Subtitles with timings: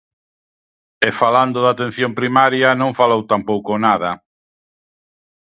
[1.07, 4.11] E falando da atención primaria, non falou tampouco nada.